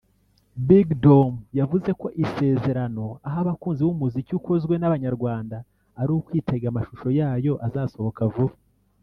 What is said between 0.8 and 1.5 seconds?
Dom